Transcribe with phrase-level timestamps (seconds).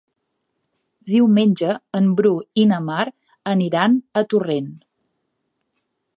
[1.11, 3.07] Diumenge en Bru i na Mar
[3.55, 4.75] aniran a Torrent.